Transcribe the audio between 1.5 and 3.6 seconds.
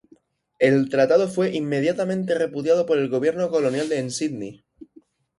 inmediatamente repudiado por el gobierno